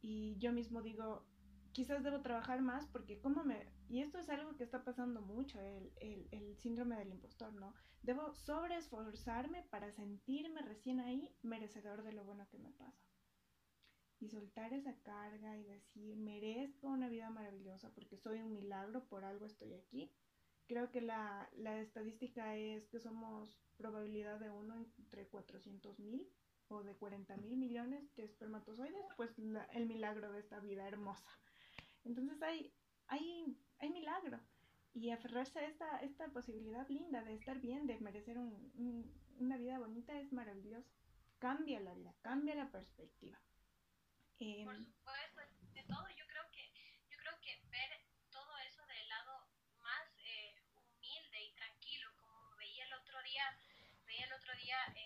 [0.00, 1.26] y yo mismo digo,
[1.72, 3.70] quizás debo trabajar más porque cómo me...
[3.88, 7.74] Y esto es algo que está pasando mucho, el, el, el síndrome del impostor, ¿no?
[8.02, 13.04] Debo sobreesforzarme para sentirme recién ahí merecedor de lo bueno que me pasa.
[14.20, 19.24] Y soltar esa carga y decir, merezco una vida maravillosa porque soy un milagro, por
[19.24, 20.10] algo estoy aquí.
[20.66, 26.26] Creo que la, la estadística es que somos probabilidad de uno entre 400 mil
[26.68, 31.30] o de 40 mil millones de espermatozoides, pues el milagro de esta vida hermosa.
[32.04, 32.72] Entonces hay,
[33.06, 34.40] hay, hay milagro.
[34.94, 39.78] Y aferrarse a esta, esta posibilidad linda de estar bien, de merecer un, una vida
[39.78, 40.90] bonita es maravilloso.
[41.38, 43.38] Cambia la vida, cambia la perspectiva.
[44.38, 45.35] Eh, Por supuesto,
[54.66, 55.05] María.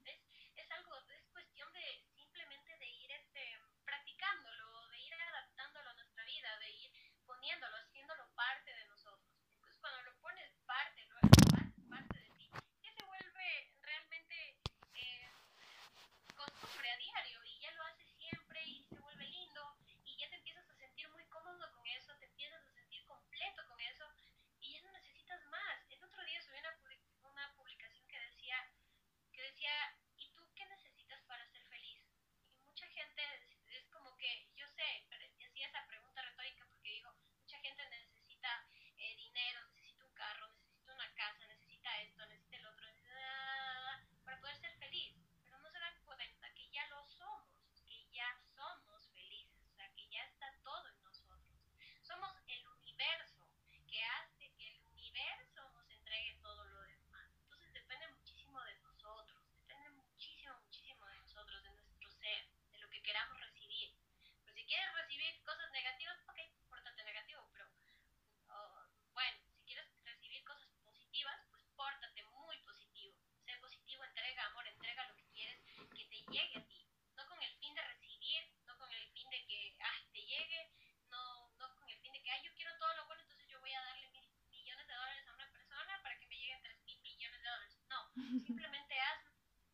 [88.21, 89.19] Simplemente haz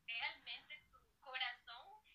[0.05, 2.05] realmente tu corazón,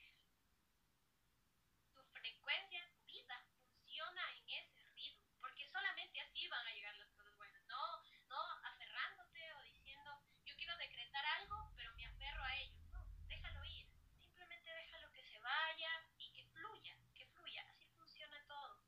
[1.95, 7.11] tu frecuencia, tu vida funciona en ese ritmo, porque solamente así van a llegar las
[7.11, 10.11] cosas buenas, no, no aferrándote o diciendo
[10.47, 12.81] yo quiero decretar algo, pero me aferro a ello.
[12.93, 13.87] No, déjalo ir,
[14.19, 18.81] simplemente déjalo que se vaya y que fluya, que fluya, así funciona todo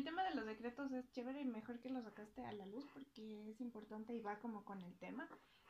[0.00, 2.86] el tema de los decretos es chévere y mejor que lo sacaste a la luz
[2.94, 5.28] porque es importante y va como con el tema.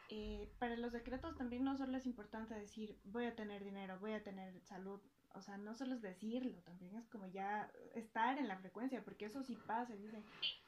[0.09, 4.13] Eh, para los decretos también no solo es importante decir voy a tener dinero, voy
[4.13, 5.01] a tener salud,
[5.35, 9.25] o sea, no solo es decirlo, también es como ya estar en la frecuencia, porque
[9.25, 10.25] eso sí pasa, dicen,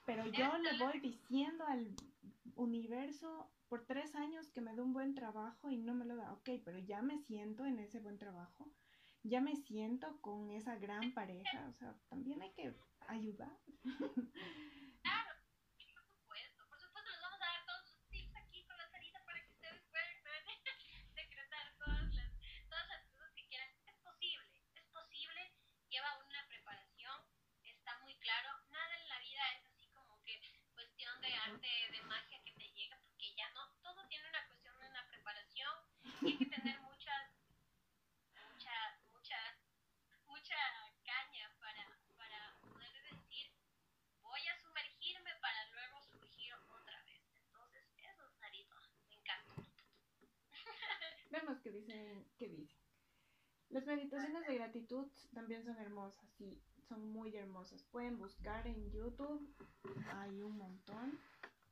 [0.07, 1.95] pero yo le voy diciendo al
[2.57, 6.33] universo por tres años que me dé un buen trabajo y no me lo da,
[6.33, 8.69] ok, pero ya me siento en ese buen trabajo,
[9.23, 12.75] ya me siento con esa gran pareja, o sea, también hay que
[13.09, 13.57] ayudar.
[52.37, 52.81] que dicen.
[53.69, 57.83] Las meditaciones de gratitud también son hermosas, sí, son muy hermosas.
[57.85, 59.55] Pueden buscar en YouTube,
[60.13, 61.19] hay un montón.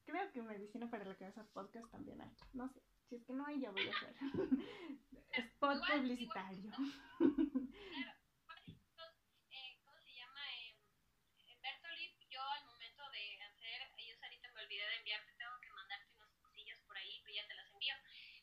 [0.04, 2.80] Creo que Medicina para la Cabeza Podcast también hay, no sé.
[3.10, 4.14] Si es que no hay, ya voy a hacer.
[5.30, 6.70] Spot publicitario.
[6.70, 8.14] Claro.
[9.50, 10.42] Eh, ¿Cómo se llama?
[10.58, 10.74] Eh,
[11.62, 16.12] Bertolip, yo al momento de hacer, ellos ahorita me olvidé de enviarte, tengo que mandarte
[16.14, 17.94] unas cosillas por ahí, pero ya te las envío.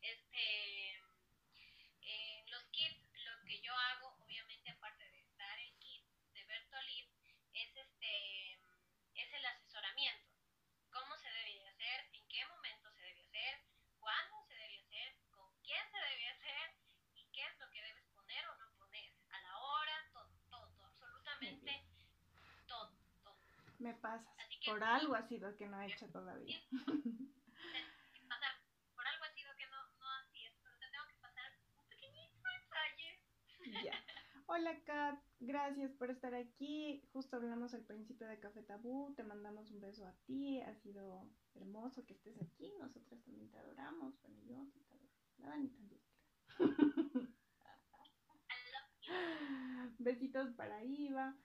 [0.02, 0.96] Este,
[2.02, 7.10] eh, los kits, lo que yo hago, obviamente, aparte de dar el kit de Bertolip,
[7.54, 8.54] es este,
[9.16, 10.28] es el asesoramiento.
[10.90, 12.10] ¿Cómo se debe de hacer?
[12.14, 13.60] ¿En qué momento se debe hacer?
[14.00, 14.48] ¿Cuándo
[15.68, 16.68] quién se debe hacer
[17.14, 19.12] y qué es lo que debes poner o no poner.
[19.32, 21.84] A la hora, todo, todo, todo absolutamente
[22.68, 23.38] todo, todo.
[23.88, 24.28] Me pasas.
[24.66, 26.60] por algo ha sido que no he hecho todavía.
[28.28, 28.60] pasar,
[28.94, 31.88] por algo ha sido que no, no así es, pero te tengo que pasar un
[31.88, 33.24] pequeñito mensaje.
[33.86, 33.94] Ya.
[34.48, 37.02] Hola Kat, gracias por estar aquí.
[37.14, 41.32] Justo hablamos al principio de Café Tabú, te mandamos un beso a ti, ha sido
[41.56, 45.08] hermoso que estés aquí, nosotras también te adoramos, bueno yo te adoro.
[45.38, 46.02] La Dani también.
[49.98, 51.38] Besitos para Iva.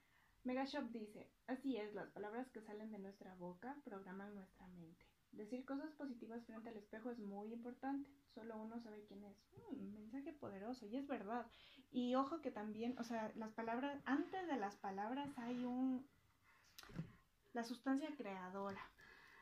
[0.44, 5.06] Megashop dice, así es, las palabras que salen de nuestra boca programan nuestra mente.
[5.30, 8.10] Decir cosas positivas frente al espejo es muy importante.
[8.34, 9.36] Solo uno sabe quién es.
[9.70, 11.46] Mm, mensaje poderoso, y es verdad.
[11.90, 16.06] Y ojo que también, o sea, las palabras, antes de las palabras hay un...
[17.52, 18.90] La sustancia creadora.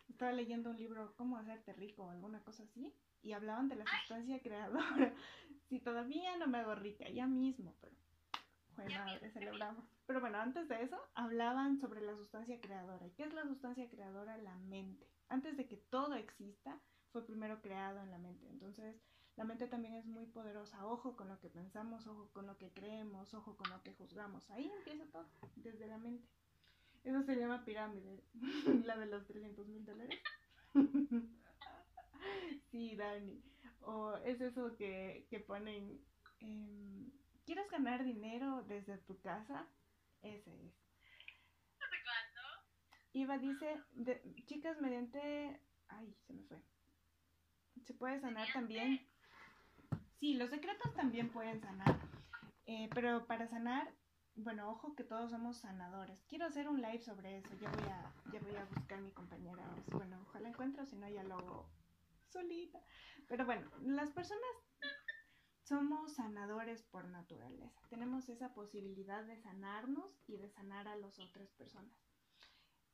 [0.09, 2.05] Estaba leyendo un libro, ¿Cómo hacerte rico?
[2.05, 2.93] o alguna cosa así
[3.23, 5.15] y hablaban de la sustancia creadora.
[5.71, 7.95] Si todavía no me hago rica, ya mismo, pero
[8.77, 9.85] madre, celebramos.
[10.11, 13.07] Pero bueno, antes de eso hablaban sobre la sustancia creadora.
[13.07, 14.37] ¿Y qué es la sustancia creadora?
[14.39, 15.07] La mente.
[15.29, 16.81] Antes de que todo exista,
[17.13, 18.49] fue primero creado en la mente.
[18.49, 19.01] Entonces,
[19.37, 20.85] la mente también es muy poderosa.
[20.85, 24.51] Ojo con lo que pensamos, ojo con lo que creemos, ojo con lo que juzgamos.
[24.51, 26.27] Ahí empieza todo, desde la mente.
[27.05, 28.25] Eso se llama pirámide,
[28.85, 30.21] la de los 300 mil dólares.
[32.73, 33.41] sí, Dani.
[33.83, 36.05] O es eso que, que ponen,
[36.41, 37.07] eh,
[37.47, 39.69] ¿quieres ganar dinero desde tu casa?
[40.23, 40.75] Ese es.
[41.79, 42.41] cuándo?
[43.13, 45.61] Iva dice, de, chicas, mediante...
[45.89, 46.59] Ay, se me fue.
[47.85, 49.01] ¿Se puede sanar también?
[50.19, 51.99] Sí, los secretos también pueden sanar.
[52.67, 53.93] Eh, pero para sanar,
[54.37, 56.23] bueno, ojo que todos somos sanadores.
[56.29, 57.49] Quiero hacer un live sobre eso.
[57.61, 59.65] Ya voy a, ya voy a buscar a mi compañera.
[59.89, 61.67] Bueno, ojalá encuentro, si no ya lo
[62.29, 62.81] solita.
[63.27, 64.51] Pero bueno, las personas
[65.71, 67.81] somos sanadores por naturaleza.
[67.91, 71.97] Tenemos esa posibilidad de sanarnos y de sanar a las otras personas.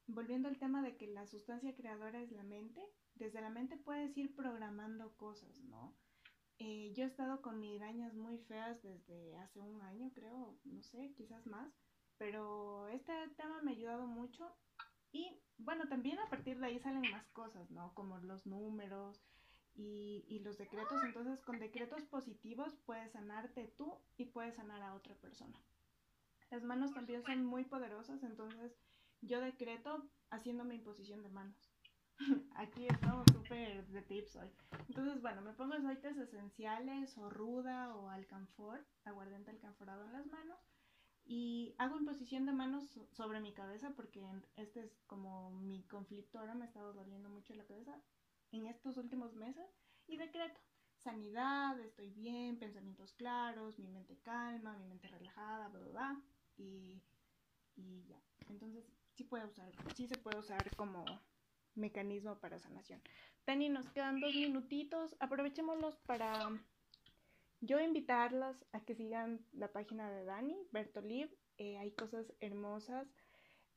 [0.06, 2.82] Volviendo al tema de que la sustancia creadora es la mente,
[3.14, 5.96] desde la mente puedes ir programando cosas, ¿no?
[6.58, 11.14] Eh, yo he estado con migrañas muy feas desde hace un año, creo, no sé,
[11.16, 11.72] quizás más,
[12.18, 14.54] pero este tema me ha ayudado mucho
[15.12, 17.94] y bueno, también a partir de ahí salen más cosas, ¿no?
[17.94, 19.24] Como los números
[19.76, 21.02] y, y, los decretos.
[21.04, 25.60] Entonces, con decretos positivos puedes sanarte tú y puedes sanar a otra persona.
[26.50, 28.76] Las manos también son muy poderosas, entonces
[29.20, 31.70] yo decreto haciendo mi imposición de manos.
[32.56, 34.50] Aquí estamos súper de tips hoy.
[34.88, 40.58] Entonces, bueno, me pongo aceites esenciales o ruda o alcanfor, aguardiente alcanforado en las manos
[41.24, 44.24] y hago imposición de manos sobre mi cabeza porque
[44.56, 46.38] este es como mi conflicto.
[46.38, 48.00] Ahora me ha estado doliendo mucho la cabeza
[48.52, 49.66] en estos últimos meses.
[50.06, 50.60] Y decreto
[50.98, 56.22] sanidad, estoy bien, pensamientos claros, mi mente calma, mi mente relajada, bla, bla, bla.
[56.56, 57.00] y,
[57.76, 58.20] y ya.
[58.48, 58.84] Entonces
[59.14, 61.04] sí puede usar, sí se puede usar como
[61.74, 63.00] mecanismo para sanación.
[63.46, 66.32] Dani, nos quedan dos minutitos, aprovechémoslos para
[67.60, 73.08] yo invitarlos a que sigan la página de Dani, Bertoliv, eh, hay cosas hermosas.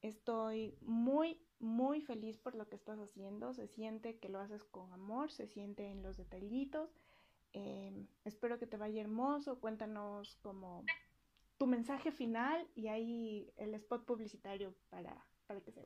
[0.01, 3.53] Estoy muy, muy feliz por lo que estás haciendo.
[3.53, 6.95] Se siente que lo haces con amor, se siente en los detallitos.
[7.53, 9.59] Em, espero que te vaya hermoso.
[9.59, 10.85] Cuéntanos como
[11.57, 15.81] tu mensaje final y ahí el spot publicitario para, para que se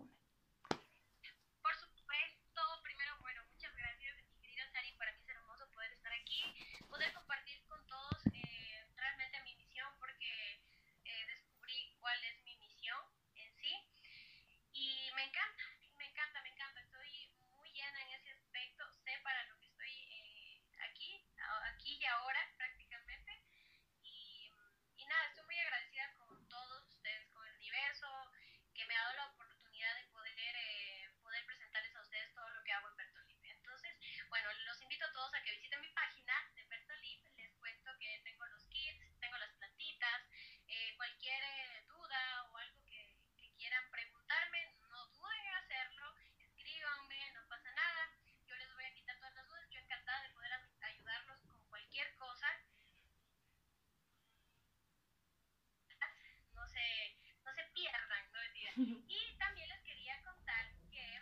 [58.78, 59.04] una.
[59.08, 61.22] Y también les quería contar que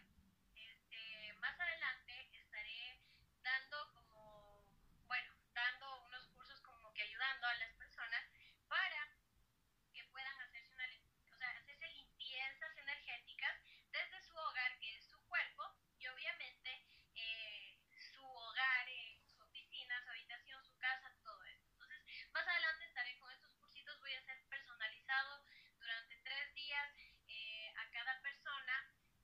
[0.56, 2.98] este, más adelante estaré
[3.44, 4.64] dando como,
[5.06, 8.24] bueno, dando unos cursos como que ayudando a las personas
[8.70, 9.10] para
[9.92, 10.86] que puedan hacerse una,
[11.34, 13.58] o sea, hacerse limpiezas energéticas
[13.92, 15.64] desde su hogar, que es su cuerpo,
[16.00, 17.78] y obviamente eh,
[18.14, 21.68] su hogar, eh, su oficina, su habitación, su casa, todo eso.
[21.74, 25.44] Entonces, más adelante estaré con estos cursitos, voy a hacer personalizado
[25.78, 26.92] durante tres días
[27.92, 28.74] cada persona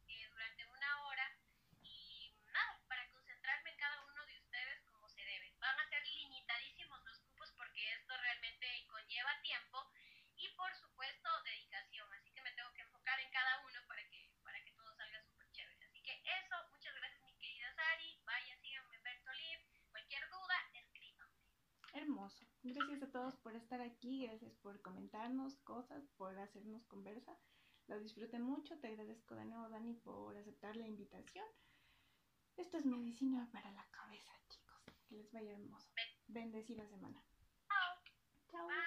[0.07, 1.35] eh, durante una hora
[1.81, 5.55] y nada, para concentrarme en cada uno de ustedes como se debe.
[5.59, 9.91] Van a ser limitadísimos los cupos porque esto realmente conlleva tiempo
[10.35, 14.29] y por supuesto dedicación, así que me tengo que enfocar en cada uno para que,
[14.43, 15.83] para que todo salga súper chévere.
[15.85, 21.37] Así que eso, muchas gracias mi querida Sari, vaya, síganme Bertolib, cualquier duda, escríbanme.
[22.07, 22.45] Hermoso.
[22.63, 27.37] Gracias a todos por estar aquí, gracias por comentarnos cosas, por hacernos conversa.
[27.87, 28.79] Lo disfruté mucho.
[28.79, 31.45] Te agradezco de nuevo, Dani, por aceptar la invitación.
[32.55, 34.95] Esto es medicina para la cabeza, chicos.
[35.09, 35.91] Que les vaya hermoso.
[36.27, 37.21] Bendecida semana.
[37.67, 38.67] Chao.
[38.67, 38.86] Chao.